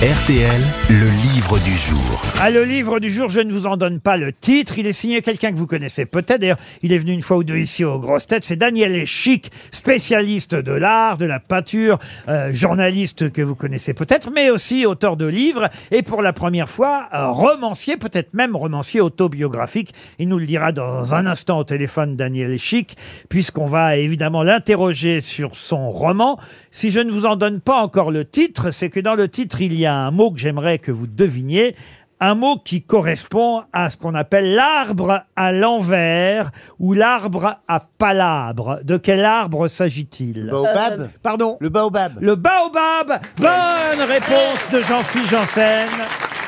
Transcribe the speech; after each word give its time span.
RTL, 0.00 0.62
le 0.88 1.34
livre 1.34 1.58
du 1.58 1.76
jour. 1.76 2.22
Ah, 2.40 2.50
le 2.50 2.64
livre 2.64 3.00
du 3.00 3.10
jour, 3.10 3.28
je 3.28 3.40
ne 3.40 3.52
vous 3.52 3.66
en 3.66 3.76
donne 3.76 4.00
pas 4.00 4.16
le 4.16 4.32
titre. 4.32 4.78
Il 4.78 4.86
est 4.86 4.94
signé 4.94 5.20
quelqu'un 5.20 5.52
que 5.52 5.58
vous 5.58 5.66
connaissez 5.66 6.06
peut-être. 6.06 6.40
D'ailleurs, 6.40 6.56
il 6.82 6.94
est 6.94 6.98
venu 6.98 7.12
une 7.12 7.20
fois 7.20 7.36
ou 7.36 7.44
deux 7.44 7.58
ici 7.58 7.84
aux 7.84 7.98
grosses 7.98 8.26
têtes. 8.26 8.46
C'est 8.46 8.56
Daniel 8.56 9.04
Chic, 9.04 9.52
spécialiste 9.72 10.54
de 10.54 10.72
l'art, 10.72 11.18
de 11.18 11.26
la 11.26 11.38
peinture, 11.38 11.98
euh, 12.28 12.50
journaliste 12.50 13.30
que 13.30 13.42
vous 13.42 13.54
connaissez 13.54 13.92
peut-être, 13.92 14.30
mais 14.34 14.48
aussi 14.48 14.86
auteur 14.86 15.18
de 15.18 15.26
livres. 15.26 15.68
Et 15.90 16.00
pour 16.00 16.22
la 16.22 16.32
première 16.32 16.70
fois, 16.70 17.10
euh, 17.12 17.26
romancier, 17.26 17.98
peut-être 17.98 18.32
même 18.32 18.56
romancier 18.56 19.02
autobiographique. 19.02 19.92
Il 20.18 20.30
nous 20.30 20.38
le 20.38 20.46
dira 20.46 20.72
dans 20.72 21.14
un 21.14 21.26
instant 21.26 21.58
au 21.58 21.64
téléphone, 21.64 22.16
Daniel 22.16 22.58
Chic, 22.58 22.96
puisqu'on 23.28 23.66
va 23.66 23.98
évidemment 23.98 24.44
l'interroger 24.44 25.20
sur 25.20 25.54
son 25.56 25.90
roman. 25.90 26.38
Si 26.70 26.90
je 26.90 27.00
ne 27.00 27.10
vous 27.10 27.26
en 27.26 27.36
donne 27.36 27.60
pas 27.60 27.82
encore 27.82 28.10
le 28.10 28.24
titre, 28.24 28.70
c'est 28.70 28.88
que 28.88 29.00
dans 29.00 29.14
le 29.14 29.28
titre, 29.28 29.60
il 29.60 29.74
y 29.74 29.84
a 29.84 29.89
un 29.94 30.10
mot 30.10 30.30
que 30.30 30.38
j'aimerais 30.38 30.78
que 30.78 30.90
vous 30.92 31.06
deviniez. 31.06 31.76
Un 32.22 32.34
mot 32.34 32.58
qui 32.58 32.82
correspond 32.82 33.62
à 33.72 33.88
ce 33.88 33.96
qu'on 33.96 34.14
appelle 34.14 34.54
l'arbre 34.54 35.22
à 35.36 35.52
l'envers 35.52 36.50
ou 36.78 36.92
l'arbre 36.92 37.56
à 37.66 37.80
palabre. 37.80 38.80
De 38.84 38.98
quel 38.98 39.24
arbre 39.24 39.68
s'agit-il? 39.68 40.48
Baobab 40.50 41.08
Pardon 41.22 41.56
Le 41.60 41.70
baobab. 41.70 42.18
Le 42.20 42.34
baobab 42.34 43.20
Bonne 43.38 44.06
réponse 44.06 44.70
de 44.70 44.80
Jean-Philippe 44.80 45.30
Janssen. 45.30 45.88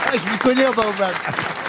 Ah, 0.06 0.10
je 0.12 0.30
m'y 0.32 0.38
connais 0.38 0.66
en 0.66 0.72
baobab. 0.72 1.12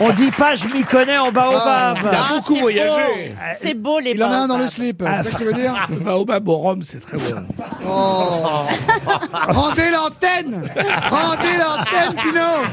On 0.00 0.10
dit 0.10 0.30
pas 0.30 0.54
je 0.54 0.66
m'y 0.68 0.82
connais 0.82 1.18
en 1.18 1.30
baobab. 1.32 1.98
Il 2.02 2.08
a 2.08 2.28
beaucoup 2.34 2.54
c'est 2.56 2.60
voyagé. 2.60 3.34
C'est 3.60 3.74
beau 3.74 3.98
les 4.00 4.12
Il 4.12 4.24
en 4.24 4.32
a 4.32 4.36
un 4.36 4.48
dans 4.48 4.58
le 4.58 4.68
slip, 4.68 5.02
Ah. 5.06 5.22
c'est 5.22 5.30
ça 5.30 5.38
que 5.38 5.42
tu 5.44 5.48
veux 5.48 5.54
dire 5.54 5.74
Le 5.90 5.96
baobab 5.96 6.48
au 6.48 6.56
rhum, 6.56 6.82
c'est 6.84 7.00
très 7.00 7.16
bon. 7.16 7.42
Oh. 7.86 8.62
Rendez 9.48 9.90
l'antenne 9.90 10.70
Rendez 11.10 11.56
l'antenne, 11.58 12.14
Pinot 12.22 12.66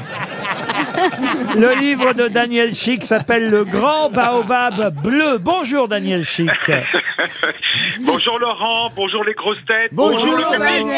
Le 1.55 1.79
livre 1.79 2.13
de 2.13 2.27
Daniel 2.27 2.73
Chic 2.73 3.04
s'appelle 3.05 3.49
Le 3.49 3.63
Grand 3.65 4.10
Baobab 4.10 4.93
Bleu. 5.01 5.37
Bonjour 5.40 5.87
Daniel 5.87 6.23
Chic. 6.23 6.49
Bonjour 8.01 8.40
Laurent, 8.40 8.90
bonjour 8.96 9.23
les 9.23 9.34
grosses 9.34 9.63
têtes, 9.68 9.91
Bonjour, 9.91 10.35
le 10.35 10.43
public. 10.43 10.93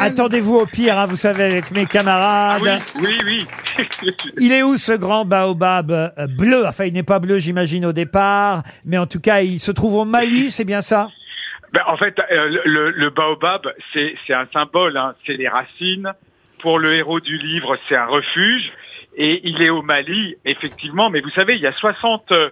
Attendez-vous 0.00 0.56
au 0.56 0.66
pire, 0.66 0.98
hein, 0.98 1.06
vous 1.06 1.16
savez, 1.16 1.44
avec 1.44 1.70
mes 1.70 1.86
camarades. 1.86 2.62
Ah 2.66 2.78
Oui, 2.96 3.18
oui, 3.26 3.46
oui. 3.78 4.14
Il 4.40 4.52
est 4.52 4.62
où 4.62 4.76
ce 4.76 4.92
grand 4.92 5.24
baobab 5.24 5.90
euh, 5.90 6.26
bleu? 6.26 6.66
Enfin, 6.66 6.84
il 6.84 6.92
n'est 6.94 7.02
pas 7.02 7.18
bleu, 7.18 7.38
j'imagine, 7.38 7.84
au 7.86 7.92
départ. 7.92 8.62
Mais 8.84 8.98
en 8.98 9.06
tout 9.06 9.20
cas, 9.20 9.40
il 9.42 9.60
se 9.60 9.70
trouve 9.70 9.94
au 9.94 10.04
Mali, 10.04 10.50
c'est 10.50 10.64
bien 10.64 10.82
ça? 10.82 11.08
Ben, 11.72 11.82
en 11.86 11.96
fait, 11.96 12.18
euh, 12.18 12.58
le, 12.64 12.90
le 12.90 13.10
baobab, 13.10 13.62
c'est 13.92 14.14
c'est 14.26 14.34
un 14.34 14.46
symbole, 14.52 14.96
hein, 14.96 15.14
c'est 15.26 15.34
les 15.34 15.48
racines. 15.48 16.12
Pour 16.60 16.78
le 16.78 16.94
héros 16.94 17.20
du 17.20 17.36
livre, 17.36 17.76
c'est 17.88 17.96
un 17.96 18.06
refuge. 18.06 18.72
Et 19.16 19.40
il 19.44 19.62
est 19.62 19.70
au 19.70 19.82
Mali, 19.82 20.36
effectivement. 20.44 21.10
Mais 21.10 21.20
vous 21.20 21.30
savez, 21.30 21.54
il 21.56 21.62
y 21.62 21.66
a 21.66 21.72
60 21.72 22.30
euh, 22.32 22.50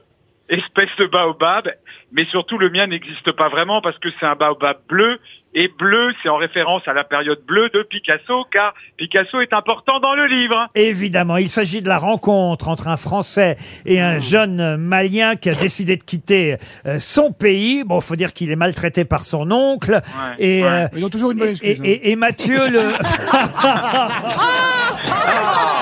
espèces 0.49 0.95
de 0.99 1.07
baobab. 1.07 1.69
Mais 2.13 2.25
surtout, 2.27 2.59
le 2.59 2.71
mien 2.71 2.87
n'existe 2.87 3.33
pas 3.33 3.49
vraiment 3.49 3.81
parce 3.83 3.99
que 3.99 4.09
c'est 4.19 4.27
un 4.27 4.37
baobab 4.37 4.79
bleu. 4.89 5.19
Et 5.57 5.69
bleu, 5.69 6.13
c'est 6.23 6.29
en 6.29 6.37
référence 6.37 6.83
à 6.87 6.93
la 6.93 7.05
période 7.05 7.39
bleue 7.47 7.69
de 7.73 7.85
Picasso, 7.85 8.45
car 8.53 8.75
Picasso 8.97 9.41
est 9.41 9.53
important 9.53 10.01
dans 10.01 10.15
le 10.17 10.27
livre. 10.27 10.67
Évidemment, 10.75 11.37
il 11.37 11.49
s'agit 11.49 11.81
de 11.81 11.87
la 11.89 11.99
rencontre 11.99 12.67
entre 12.67 12.89
un 12.89 12.97
Français 12.97 13.55
et 13.87 14.01
un 14.01 14.19
jeune 14.19 14.77
Malien 14.79 15.37
qui 15.37 15.51
a 15.51 15.55
décidé 15.55 15.97
de 15.97 16.03
quitter 16.03 16.57
euh, 16.87 16.99
son 16.99 17.31
pays. 17.33 17.85
Bon, 17.85 18.01
faut 18.01 18.17
dire 18.17 18.33
qu'il 18.33 18.51
est 18.51 18.57
maltraité 18.57 19.05
par 19.05 19.23
son 19.25 19.49
oncle. 19.53 20.01
Et, 20.41 20.65
ouais. 20.65 20.69
euh, 20.69 20.89
Ils 20.97 21.05
ont 21.05 21.11
toujours 21.11 21.31
une 21.31 21.39
bonne 21.39 21.49
et, 21.49 21.53
excuse. 21.53 21.79
hein. 21.81 21.85
et- 21.85 22.11
et 22.11 22.17
Mathieu, 22.17 22.59
le... 22.71 22.81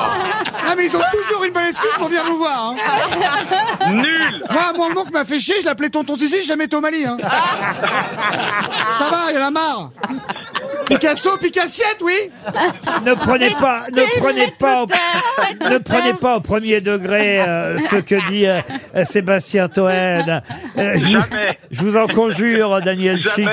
Ah, 0.72 0.74
mais 0.74 0.86
ils 0.86 0.96
ont 0.96 1.00
toujours 1.12 1.44
une 1.44 1.52
bonne 1.52 1.66
excuse 1.66 1.90
pour 1.98 2.08
venir 2.08 2.24
nous 2.24 2.38
voir. 2.38 2.70
Hein. 2.70 3.92
Nul 3.92 4.42
Moi, 4.50 4.72
mon 4.74 5.00
oncle 5.00 5.12
m'a 5.12 5.26
fait 5.26 5.38
chier, 5.38 5.56
je 5.60 5.66
l'appelais 5.66 5.90
tonton 5.90 6.16
Tizi, 6.16 6.36
j'ai 6.36 6.42
jamais 6.44 6.64
été 6.64 6.76
au 6.76 6.80
Mali. 6.80 7.04
Hein. 7.04 7.18
Ça 8.98 9.10
va, 9.10 9.30
il 9.32 9.38
en 9.38 9.48
a 9.48 9.50
marre. 9.50 9.90
Picasso, 10.86 11.36
Picassiette, 11.36 11.98
oui 12.00 12.14
ne 13.04 13.14
prenez 13.14 13.50
pas, 13.50 13.84
ne 13.90 14.20
prenez 14.20 14.52
pas, 14.58 14.82
au, 14.82 14.86
ne 15.68 15.78
prenez 15.78 16.14
pas 16.14 16.36
au 16.36 16.40
premier 16.40 16.80
degré 16.80 17.40
euh, 17.40 17.78
ce 17.78 17.96
que 17.96 18.28
dit 18.30 18.46
euh, 18.46 18.60
euh, 18.96 19.04
Sébastien 19.04 19.68
Toen. 19.68 19.88
Euh, 19.90 20.40
je, 20.76 21.08
Jamais. 21.08 21.58
je 21.70 21.80
vous 21.82 21.96
en 21.96 22.06
conjure, 22.06 22.80
Daniel 22.82 23.20
Chic. 23.20 23.48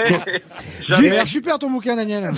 L'air 1.02 1.28
super 1.28 1.60
ton 1.60 1.70
bouquin, 1.70 1.96
Daniel. 1.96 2.32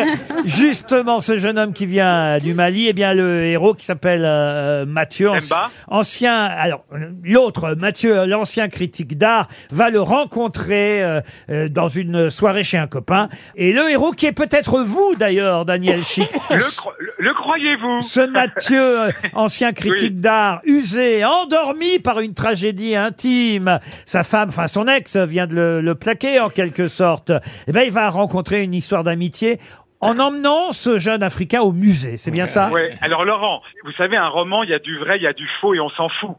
Justement, 0.44 1.20
ce 1.20 1.38
jeune 1.38 1.58
homme 1.58 1.72
qui 1.72 1.86
vient 1.86 2.38
du 2.38 2.54
Mali, 2.54 2.86
eh 2.88 2.92
bien 2.92 3.14
le 3.14 3.44
héros 3.44 3.74
qui 3.74 3.84
s'appelle 3.84 4.22
euh, 4.24 4.84
Mathieu, 4.86 5.28
anci- 5.30 5.52
ancien, 5.88 6.34
alors 6.44 6.84
euh, 6.92 7.10
l'autre 7.24 7.74
Mathieu, 7.80 8.26
l'ancien 8.26 8.68
critique 8.68 9.16
d'art, 9.18 9.48
va 9.72 9.90
le 9.90 10.00
rencontrer 10.00 11.02
euh, 11.02 11.20
euh, 11.50 11.68
dans 11.68 11.88
une 11.88 12.30
soirée 12.30 12.64
chez 12.64 12.78
un 12.78 12.86
copain. 12.86 13.28
Et 13.56 13.72
le 13.72 13.88
héros 13.90 14.12
qui 14.12 14.26
est 14.26 14.32
peut-être 14.32 14.80
vous 14.82 15.14
d'ailleurs, 15.18 15.64
Daniel 15.64 16.04
Chic. 16.04 16.28
Le, 16.50 16.58
cro- 16.62 16.92
le- 16.98 17.12
le 17.18 17.34
croyez-vous? 17.34 18.00
Ce 18.00 18.20
Mathieu, 18.20 19.00
euh, 19.06 19.10
ancien 19.34 19.72
critique 19.72 20.12
Oui. 20.14 20.20
d'art, 20.20 20.60
usé, 20.64 21.24
endormi 21.24 21.98
par 21.98 22.20
une 22.20 22.34
tragédie 22.34 22.94
intime. 22.96 23.78
Sa 24.06 24.22
femme, 24.22 24.48
enfin 24.50 24.68
son 24.68 24.86
ex, 24.86 25.16
vient 25.16 25.46
de 25.46 25.54
le, 25.54 25.80
le 25.80 25.94
plaquer 25.94 26.40
en 26.40 26.48
quelque 26.50 26.88
sorte. 26.88 27.32
Eh 27.66 27.72
ben, 27.72 27.82
il 27.82 27.90
va 27.92 27.95
rencontrer 28.10 28.62
une 28.62 28.74
histoire 28.74 29.04
d'amitié 29.04 29.58
en 30.00 30.18
emmenant 30.18 30.72
ce 30.72 30.98
jeune 30.98 31.22
Africain 31.22 31.62
au 31.62 31.72
musée. 31.72 32.16
C'est 32.16 32.30
bien 32.30 32.46
ça? 32.46 32.70
Ouais. 32.70 32.92
Alors 33.00 33.24
Laurent, 33.24 33.62
vous 33.84 33.92
savez, 33.92 34.16
un 34.16 34.28
roman, 34.28 34.62
il 34.62 34.70
y 34.70 34.74
a 34.74 34.78
du 34.78 34.98
vrai, 34.98 35.16
il 35.16 35.22
y 35.22 35.26
a 35.26 35.32
du 35.32 35.48
faux 35.60 35.74
et 35.74 35.80
on 35.80 35.90
s'en 35.90 36.08
fout. 36.08 36.36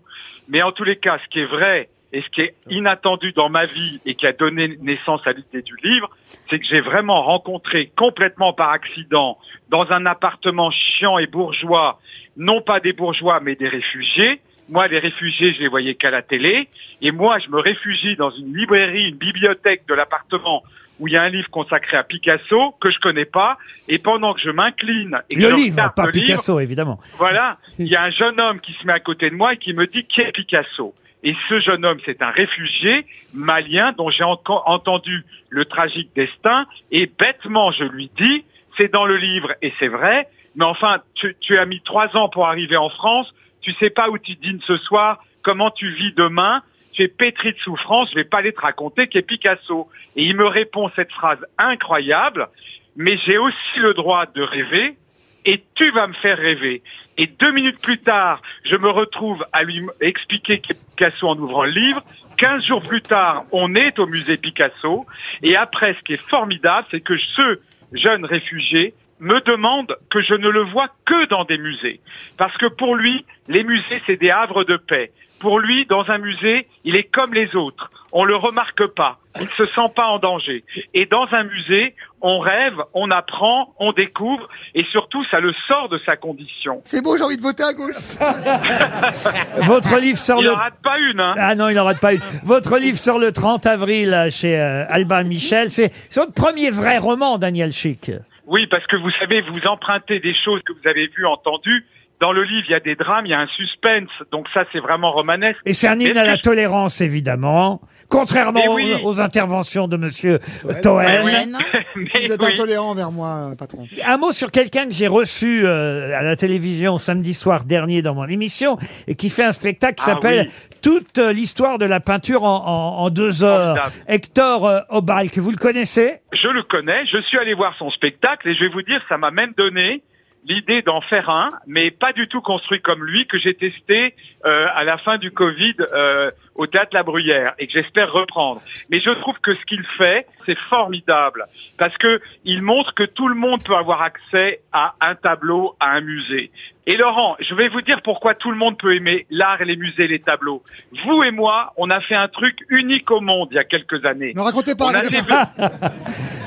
Mais 0.50 0.62
en 0.62 0.72
tous 0.72 0.84
les 0.84 0.98
cas, 0.98 1.18
ce 1.24 1.30
qui 1.30 1.40
est 1.40 1.46
vrai 1.46 1.90
et 2.14 2.22
ce 2.22 2.30
qui 2.30 2.42
est 2.42 2.56
inattendu 2.70 3.34
dans 3.34 3.50
ma 3.50 3.66
vie 3.66 4.00
et 4.06 4.16
qui 4.16 4.26
a 4.28 4.32
donné 4.32 4.78
naissance 4.82 5.22
à 5.26 5.34
l'idée 5.34 5.62
du 5.62 5.76
livre, 5.84 6.10
c'est 6.50 6.60
que 6.60 6.66
j'ai 6.66 6.80
vraiment 6.80 7.24
rencontré 7.24 7.92
complètement 7.98 8.54
par 8.54 8.70
accident 8.70 9.38
dans 9.70 9.92
un 9.92 10.06
appartement 10.06 10.72
chiant 10.72 11.18
et 11.18 11.28
bourgeois, 11.28 12.00
non 12.38 12.62
pas 12.62 12.80
des 12.80 12.94
bourgeois 12.94 13.40
mais 13.42 13.56
des 13.56 13.68
réfugiés. 13.68 14.40
Moi, 14.70 14.88
les 14.88 15.00
réfugiés, 15.00 15.54
je 15.54 15.60
les 15.62 15.68
voyais 15.70 15.96
qu'à 15.96 16.12
la 16.12 16.22
télé. 16.22 16.68
Et 17.02 17.12
moi, 17.12 17.40
je 17.40 17.50
me 17.50 17.60
réfugie 17.60 18.18
dans 18.18 18.32
une 18.32 18.56
librairie, 18.56 19.10
une 19.10 19.16
bibliothèque 19.16 19.84
de 19.88 19.94
l'appartement 19.94 20.62
où 21.00 21.08
il 21.08 21.14
y 21.14 21.18
a 21.18 21.22
un 21.24 21.30
livre 21.30 21.50
consacré 21.50 21.96
à 21.98 22.04
Picasso 22.04 22.76
que 22.82 22.90
je 22.90 23.00
connais 23.00 23.26
pas. 23.26 23.58
Et 23.88 23.98
pendant 24.00 24.34
que 24.34 24.42
je 24.42 24.50
m'incline 24.50 25.20
et 25.30 25.36
que 25.36 25.42
Le 25.42 25.50
je 25.50 25.56
livre, 25.56 25.94
pas 25.96 26.06
le 26.06 26.12
livre, 26.12 26.26
Picasso, 26.26 26.60
évidemment. 26.60 27.00
voilà, 27.18 27.58
il 27.80 27.88
y 27.88 27.96
a 27.96 28.04
un 28.04 28.10
jeune 28.12 28.40
homme 28.40 28.60
qui 28.60 28.74
se 28.74 28.86
met 28.86 28.94
à 28.94 29.00
côté 29.00 29.30
de 29.30 29.36
moi 29.36 29.54
et 29.54 29.58
qui 29.58 29.74
me 29.74 29.86
dit 29.88 30.04
qui 30.06 30.22
est 30.22 30.32
Picasso? 30.32 30.94
Et 31.24 31.36
ce 31.50 31.60
jeune 31.60 31.84
homme, 31.84 31.98
c'est 32.06 32.22
un 32.22 32.30
réfugié 32.30 33.06
malien 33.34 33.92
dont 33.98 34.10
j'ai 34.10 34.24
enco- 34.24 34.62
entendu 34.66 35.24
le 35.50 35.66
tragique 35.66 36.12
destin. 36.16 36.66
Et 36.92 37.08
bêtement, 37.20 37.72
je 37.72 37.84
lui 37.86 38.10
dis, 38.18 38.46
c'est 38.78 38.92
dans 38.94 39.06
le 39.06 39.18
livre 39.18 39.54
et 39.62 39.74
c'est 39.80 39.88
vrai. 39.88 40.28
Mais 40.56 40.66
enfin, 40.66 40.98
tu, 41.16 41.36
tu 41.42 41.58
as 41.58 41.66
mis 41.66 41.82
trois 41.82 42.16
ans 42.16 42.30
pour 42.30 42.48
arriver 42.48 42.78
en 42.78 42.90
France. 42.90 43.34
Tu 43.62 43.74
sais 43.80 43.90
pas 43.90 44.10
où 44.10 44.18
tu 44.18 44.36
dînes 44.36 44.62
ce 44.68 44.78
soir, 44.78 45.24
comment 45.44 45.72
tu 45.72 45.90
vis 45.92 46.14
demain. 46.14 46.62
Tu 46.98 47.04
es 47.04 47.08
pétri 47.08 47.54
de 47.54 47.60
souffrance. 47.60 48.10
Je 48.10 48.16
vais 48.16 48.24
pas 48.24 48.40
aller 48.40 48.54
te 48.54 48.62
raconter 48.62 49.08
qui 49.08 49.20
est 49.20 49.22
Picasso. 49.22 49.88
Et 50.16 50.24
il 50.24 50.36
me 50.36 50.48
répond 50.48 50.90
cette 50.96 51.12
phrase 51.12 51.38
incroyable. 51.60 52.48
Mais 52.96 53.20
j'ai 53.26 53.38
aussi 53.38 53.78
le 53.78 53.94
droit 53.94 54.26
de 54.26 54.42
rêver 54.42 54.98
et 55.46 55.64
tu 55.76 55.92
vas 55.92 56.08
me 56.08 56.14
faire 56.14 56.38
rêver. 56.40 56.82
Et 57.20 57.28
deux 57.28 57.52
minutes 57.52 57.80
plus 57.82 58.00
tard, 58.00 58.42
je 58.66 58.76
me 58.76 58.90
retrouve 58.90 59.44
à 59.54 59.64
lui 59.64 59.84
expliquer 60.02 60.58
Picasso 60.58 61.28
en 61.28 61.38
ouvrant 61.38 61.66
le 61.66 61.72
livre. 61.72 62.04
Quinze 62.36 62.66
jours 62.66 62.82
plus 62.82 63.04
tard, 63.04 63.44
on 63.52 63.76
est 63.76 64.00
au 64.00 64.08
musée 64.08 64.38
Picasso. 64.38 65.06
Et 65.44 65.56
après, 65.56 65.94
ce 65.94 66.04
qui 66.04 66.14
est 66.14 66.30
formidable, 66.30 66.88
c'est 66.90 67.02
que 67.02 67.16
ce 67.18 67.60
jeune 67.94 68.26
réfugié 68.26 68.96
me 69.20 69.42
demande 69.42 69.98
que 70.12 70.22
je 70.22 70.34
ne 70.34 70.50
le 70.50 70.62
vois 70.62 70.90
que 71.06 71.28
dans 71.28 71.44
des 71.46 71.58
musées. 71.58 72.00
Parce 72.38 72.56
que 72.58 72.68
pour 72.68 72.96
lui, 72.96 73.26
les 73.48 73.64
musées, 73.64 74.02
c'est 74.06 74.18
des 74.18 74.30
havres 74.30 74.64
de 74.64 74.78
paix. 74.78 75.12
Pour 75.40 75.60
lui, 75.60 75.86
dans 75.86 76.10
un 76.10 76.18
musée, 76.18 76.68
il 76.84 76.96
est 76.96 77.04
comme 77.04 77.34
les 77.34 77.56
autres. 77.56 77.92
On 78.12 78.24
le 78.24 78.36
remarque 78.36 78.88
pas. 78.88 79.20
Il 79.40 79.46
ne 79.46 79.66
se 79.66 79.66
sent 79.68 79.92
pas 79.96 80.08
en 80.08 80.18
danger. 80.18 80.64
Et 80.94 81.06
dans 81.06 81.28
un 81.32 81.44
musée, 81.44 81.94
on 82.22 82.40
rêve, 82.40 82.74
on 82.94 83.12
apprend, 83.12 83.76
on 83.80 83.92
découvre, 83.92 84.48
et 84.74 84.84
surtout, 84.86 85.24
ça 85.30 85.40
le 85.40 85.54
sort 85.68 85.90
de 85.90 86.00
sa 86.00 86.16
condition. 86.16 86.82
C'est 86.86 87.04
beau, 87.04 87.18
j'ai 87.18 87.24
envie 87.24 87.38
de 87.38 87.42
voter 87.42 87.64
à 87.64 87.74
gauche. 87.74 87.96
Votre 89.58 90.00
livre 90.00 90.18
sort 90.18 90.40
Il 90.40 90.46
le... 90.46 90.52
n'en 90.52 90.58
rate 90.58 90.82
pas 90.82 91.00
une, 91.00 91.20
hein. 91.20 91.36
Ah 91.38 91.54
non, 91.54 91.70
il 91.70 91.76
n'en 91.76 91.84
rate 91.84 92.00
pas 92.00 92.14
une. 92.14 92.22
Votre 92.44 92.80
livre 92.80 92.98
sort 92.98 93.20
le 93.20 93.32
30 93.32 93.68
avril 93.68 94.28
chez 94.32 94.60
euh, 94.60 94.86
Albin 94.90 95.24
Michel. 95.24 95.70
C'est 95.70 95.92
c'est 96.10 96.20
votre 96.20 96.34
premier 96.34 96.72
vrai 96.72 96.98
roman, 96.98 97.38
Daniel 97.38 97.72
Chic. 97.72 98.10
Oui, 98.48 98.66
parce 98.66 98.88
que 98.88 98.96
vous 98.96 99.12
savez, 99.12 99.42
vous 99.42 99.68
empruntez 99.68 100.22
des 100.22 100.34
choses 100.34 100.62
que 100.64 100.72
vous 100.72 100.88
avez 100.88 101.08
vues, 101.08 101.26
entendues, 101.26 101.86
Dans 102.20 102.32
le 102.32 102.44
livre, 102.44 102.66
il 102.68 102.72
y 102.72 102.76
a 102.76 102.80
des 102.80 102.96
drames, 102.96 103.26
il 103.26 103.30
y 103.30 103.34
a 103.34 103.40
un 103.40 103.48
suspense, 103.48 104.10
donc 104.32 104.48
ça 104.54 104.64
c'est 104.74 104.80
vraiment 104.80 105.12
romanesque. 105.12 105.60
Et 105.66 105.74
c'est 105.74 105.88
un 105.88 106.00
hymne 106.00 106.18
à 106.18 106.26
la 106.26 106.38
tolérance, 106.38 107.00
évidemment. 107.02 107.80
Contrairement 108.10 108.62
Eh 108.64 108.68
aux, 108.70 108.76
oui. 108.76 108.94
aux 109.04 109.20
interventions 109.22 109.88
de 109.88 109.98
Monsieur 109.98 110.40
Toen. 110.82 111.04
Vous 111.96 112.32
êtes 112.32 112.42
oui. 112.42 112.48
intolérant 112.54 112.92
envers 112.92 113.12
moi, 113.12 113.52
patron. 113.60 113.86
Un 114.06 114.18
mot 114.18 114.32
sur 114.32 114.50
quelqu'un 114.52 114.86
que 114.86 114.94
j'ai 114.94 115.08
reçu 115.08 115.64
euh, 115.66 116.18
à 116.18 116.24
la 116.24 116.36
télévision 116.36 116.98
samedi 117.00 117.34
soir 117.34 117.64
dernier 117.66 118.02
dans 118.02 118.16
mon 118.16 118.26
émission 118.26 118.78
et 119.08 119.16
qui 119.16 119.30
fait 119.30 119.44
un 119.44 119.52
spectacle 119.52 119.96
qui 119.96 120.04
Ah 120.08 120.14
s'appelle 120.14 120.46
oui. 120.48 120.78
Toute 120.82 121.18
euh, 121.18 121.34
l'histoire 121.34 121.78
de 121.80 121.86
la 121.86 122.00
peinture 122.00 122.44
en, 122.44 122.66
en- 122.66 123.04
en 123.04 123.10
deux 123.10 123.44
heures. 123.44 123.76
Formidable. 123.78 123.96
Hector 124.08 124.66
euh, 124.68 124.80
Obal, 124.90 125.30
que 125.32 125.42
vous 125.42 125.52
le 125.52 125.58
connaissez? 125.58 126.20
Je 126.34 126.48
le 126.48 126.64
connais, 126.64 127.06
je 127.12 127.20
suis 127.24 127.38
allé 127.40 127.54
voir 127.56 127.76
son 127.78 127.90
spectacle 127.92 128.48
et 128.48 128.56
je 128.56 128.62
vais 128.62 128.70
vous 128.70 128.84
dire, 128.84 129.02
ça 129.10 129.18
m'a 129.18 129.32
même 129.32 129.54
donné 129.58 130.02
l'idée 130.48 130.82
d'en 130.82 131.02
faire 131.02 131.30
un, 131.30 131.50
mais 131.66 131.92
pas 131.92 132.14
du 132.14 132.28
tout 132.28 132.42
construit 132.42 132.82
comme 132.82 133.04
lui, 133.04 133.28
que 133.28 133.38
j'ai 133.38 133.54
testé 133.54 134.16
euh, 134.46 134.68
à 134.74 134.84
la 134.84 134.98
fin 134.98 135.18
du 135.18 135.32
Covid 135.32 135.76
euh, 135.92 136.30
au 136.56 136.68
Théâtre 136.68 136.92
La 136.94 137.04
Bruyère 137.04 137.54
et 137.60 137.68
que 137.68 137.74
j'espère 137.74 138.12
reprendre. 138.12 138.62
Mais 138.90 139.00
je 139.00 139.10
trouve 139.22 139.38
que 139.40 139.54
ce 139.56 139.66
qu'il 139.66 139.84
fait, 139.98 140.26
c'est 140.48 140.58
formidable 140.70 141.46
parce 141.78 141.96
que 141.98 142.20
il 142.46 142.64
montre 142.64 142.96
que 142.96 143.04
tout 143.04 143.28
le 143.28 143.36
monde 143.36 143.64
peut 143.64 143.76
avoir 143.76 144.02
accès 144.02 144.62
à 144.72 144.96
un 145.02 145.14
tableau, 145.14 145.76
à 145.80 145.92
un 145.92 146.02
musée. 146.02 146.50
Et 146.88 146.96
Laurent, 146.96 147.36
je 147.42 147.54
vais 147.54 147.68
vous 147.68 147.82
dire 147.82 148.02
pourquoi 148.02 148.34
tout 148.34 148.50
le 148.50 148.58
monde 148.58 148.78
peut 148.78 148.96
aimer 148.96 149.28
l'art 149.30 149.62
et 149.62 149.66
les 149.66 149.76
musées, 149.76 150.08
les 150.08 150.20
tableaux. 150.20 150.64
Vous 151.04 151.22
et 151.22 151.32
moi, 151.32 151.74
on 151.76 151.90
a 151.90 152.00
fait 152.00 152.16
un 152.16 152.30
truc 152.30 152.58
unique 152.70 153.12
au 153.12 153.20
monde 153.20 153.50
il 153.52 153.56
y 153.56 153.60
a 153.60 153.66
quelques 153.66 154.06
années. 154.06 154.32
Ne 154.34 154.42
racontez 154.42 154.74
pas. 154.74 154.86
On 154.86 154.94
a. 154.96 155.02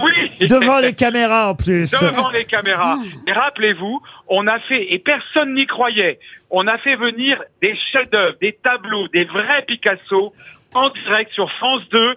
Oui. 0.02 0.48
devant 0.48 0.78
les 0.78 0.94
caméras 0.94 1.50
en 1.50 1.54
plus. 1.54 1.90
devant 1.90 2.30
les 2.30 2.46
caméras. 2.46 2.96
Mais 3.26 3.34
rappelez-vous, 3.34 4.00
on 4.28 4.46
a 4.46 4.58
fait, 4.60 4.94
et 4.94 4.98
personne 4.98 5.52
n'y 5.52 5.66
croyait, 5.66 6.18
on 6.48 6.66
a 6.66 6.78
fait 6.78 6.96
venir 6.96 7.42
des 7.60 7.76
chefs-d'œuvre, 7.92 8.36
des 8.40 8.54
tableaux, 8.62 9.08
des 9.08 9.24
vrais 9.24 9.62
Picasso 9.66 10.32
en 10.74 10.88
direct 10.88 11.32
sur 11.32 11.50
France 11.52 11.82
2 11.90 12.16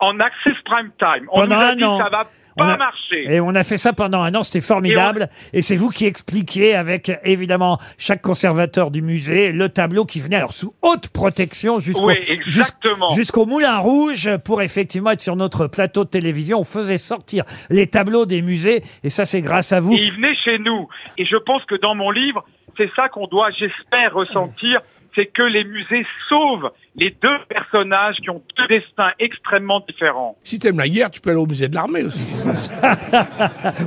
en 0.00 0.18
Access 0.20 0.54
Prime 0.64 0.90
Time. 0.98 1.26
On 1.32 1.40
Pendant 1.40 1.56
nous 1.56 1.62
a 1.62 1.66
un 1.66 1.76
dit 1.76 1.84
an. 1.84 1.98
ça 1.98 2.08
va 2.08 2.24
On 2.56 2.64
pas 2.64 2.72
a- 2.72 2.76
marcher. 2.76 3.24
Et 3.32 3.40
on 3.40 3.54
a 3.54 3.62
fait 3.64 3.78
ça 3.78 3.92
pendant 3.92 4.22
un 4.22 4.34
an, 4.34 4.42
c'était 4.42 4.60
formidable. 4.60 5.28
Et, 5.52 5.62
c'est 5.62 5.76
vous 5.76 5.90
qui 5.90 6.06
expliquiez 6.06 6.74
avec 6.74 7.10
évidemment 7.24 7.78
chaque 7.98 8.20
conservateur 8.22 8.90
du 8.90 9.02
musée 9.02 9.52
le 9.52 9.68
tableau 9.68 10.04
qui 10.04 10.20
venait 10.20 10.36
alors 10.36 10.52
sous 10.52 10.74
haute 10.82 11.08
protection 11.08 11.78
jusqu'au 11.78 12.08
Oui, 12.08 12.16
exactement. 12.28 13.10
jus- 13.10 13.16
jusqu'au 13.16 13.46
Moulin 13.46 13.78
Rouge 13.78 14.28
pour 14.44 14.62
effectivement 14.62 15.10
être 15.10 15.20
sur 15.20 15.36
notre 15.36 15.66
plateau 15.66 16.04
de 16.04 16.10
télévision. 16.10 16.58
On 16.60 16.64
faisait 16.64 16.98
sortir 16.98 17.44
les 17.70 17.86
tableaux 17.86 18.26
des 18.26 18.42
musées 18.42 18.82
et 19.04 19.10
ça 19.10 19.24
c'est 19.24 19.42
grâce 19.42 19.72
à 19.72 19.80
vous. 19.80 19.94
Et 19.94 20.00
il 20.02 20.12
venait 20.12 20.34
chez 20.44 20.58
nous. 20.58 20.88
Et 21.16 21.24
je 21.26 21.36
pense 21.36 21.64
que 21.64 21.74
dans 21.76 21.94
mon 21.94 22.10
livre, 22.10 22.44
c'est 22.76 22.90
ça 22.94 23.08
qu'on 23.08 23.26
doit, 23.26 23.50
j'espère, 23.50 24.14
ressentir, 24.14 24.80
c'est 25.18 25.26
que 25.26 25.42
les 25.42 25.64
musées 25.64 26.06
sauvent 26.28 26.70
les 26.94 27.10
deux 27.22 27.38
personnages 27.48 28.16
qui 28.22 28.30
ont 28.30 28.42
deux 28.56 28.68
destins 28.68 29.10
extrêmement 29.18 29.80
différents. 29.80 30.36
Si 30.44 30.60
t'aimes 30.60 30.78
la 30.78 30.88
guerre, 30.88 31.10
tu 31.10 31.20
peux 31.20 31.30
aller 31.30 31.40
au 31.40 31.46
musée 31.46 31.68
de 31.68 31.74
l'armée 31.74 32.04
aussi. 32.04 32.24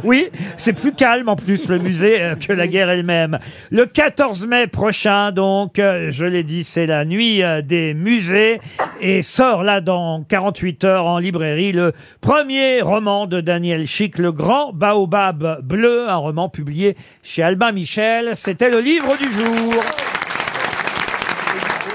Oui, 0.03 0.29
c'est 0.57 0.73
plus 0.73 0.93
calme 0.93 1.29
en 1.29 1.35
plus 1.35 1.67
le 1.69 1.77
musée 1.77 2.21
euh, 2.21 2.35
que 2.35 2.53
la 2.53 2.67
guerre 2.67 2.89
elle-même. 2.89 3.39
Le 3.69 3.85
14 3.85 4.47
mai 4.47 4.67
prochain, 4.67 5.31
donc, 5.31 5.79
euh, 5.79 6.11
je 6.11 6.25
l'ai 6.25 6.43
dit, 6.43 6.63
c'est 6.63 6.85
la 6.85 7.05
nuit 7.05 7.43
euh, 7.43 7.61
des 7.61 7.93
musées 7.93 8.59
et 8.99 9.21
sort 9.21 9.63
là 9.63 9.81
dans 9.81 10.23
48 10.23 10.83
heures 10.83 11.05
en 11.05 11.19
librairie 11.19 11.71
le 11.71 11.93
premier 12.19 12.81
roman 12.81 13.27
de 13.27 13.41
Daniel 13.41 13.85
Chic, 13.85 14.17
Le 14.17 14.31
Grand 14.31 14.73
Baobab 14.73 15.61
Bleu, 15.63 16.09
un 16.09 16.15
roman 16.15 16.49
publié 16.49 16.95
chez 17.23 17.43
Albin 17.43 17.71
Michel. 17.71 18.35
C'était 18.35 18.69
le 18.69 18.79
livre 18.79 19.17
du 19.17 19.31
jour. 19.31 19.83